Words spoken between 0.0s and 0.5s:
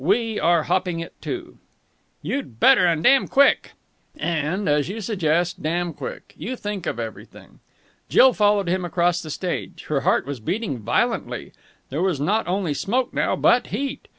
We